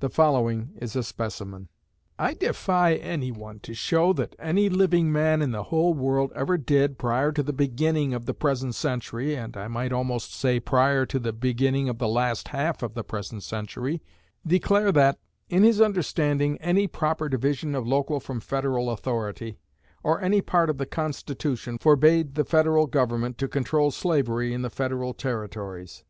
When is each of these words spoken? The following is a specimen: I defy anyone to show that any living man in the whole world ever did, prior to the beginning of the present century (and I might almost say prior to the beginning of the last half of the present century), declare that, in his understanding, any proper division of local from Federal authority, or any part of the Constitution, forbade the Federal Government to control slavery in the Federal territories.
The 0.00 0.08
following 0.08 0.70
is 0.80 0.96
a 0.96 1.02
specimen: 1.02 1.68
I 2.18 2.32
defy 2.32 2.94
anyone 2.94 3.58
to 3.60 3.74
show 3.74 4.14
that 4.14 4.34
any 4.38 4.70
living 4.70 5.12
man 5.12 5.42
in 5.42 5.50
the 5.50 5.64
whole 5.64 5.92
world 5.92 6.32
ever 6.34 6.56
did, 6.56 6.96
prior 6.96 7.30
to 7.32 7.42
the 7.42 7.52
beginning 7.52 8.14
of 8.14 8.24
the 8.24 8.32
present 8.32 8.74
century 8.74 9.34
(and 9.36 9.54
I 9.54 9.68
might 9.68 9.92
almost 9.92 10.32
say 10.32 10.60
prior 10.60 11.04
to 11.04 11.18
the 11.18 11.34
beginning 11.34 11.90
of 11.90 11.98
the 11.98 12.08
last 12.08 12.48
half 12.48 12.82
of 12.82 12.94
the 12.94 13.04
present 13.04 13.42
century), 13.42 14.00
declare 14.46 14.92
that, 14.92 15.18
in 15.50 15.62
his 15.62 15.78
understanding, 15.82 16.56
any 16.62 16.86
proper 16.86 17.28
division 17.28 17.74
of 17.74 17.86
local 17.86 18.18
from 18.18 18.40
Federal 18.40 18.88
authority, 18.88 19.58
or 20.02 20.22
any 20.22 20.40
part 20.40 20.70
of 20.70 20.78
the 20.78 20.86
Constitution, 20.86 21.76
forbade 21.76 22.34
the 22.34 22.46
Federal 22.46 22.86
Government 22.86 23.36
to 23.36 23.46
control 23.46 23.90
slavery 23.90 24.54
in 24.54 24.62
the 24.62 24.70
Federal 24.70 25.12
territories. 25.12 26.02